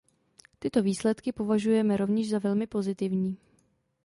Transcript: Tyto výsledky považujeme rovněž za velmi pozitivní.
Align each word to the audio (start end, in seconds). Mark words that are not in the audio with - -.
Tyto 0.59 0.83
výsledky 0.83 1.31
považujeme 1.31 1.97
rovněž 1.97 2.29
za 2.29 2.39
velmi 2.39 2.67
pozitivní. 2.67 3.37